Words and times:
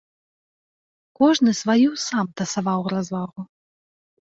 Кожны 1.19 1.51
сваю 1.61 1.91
сам 2.07 2.33
тасаваў 2.43 2.91
развагу. 2.97 3.41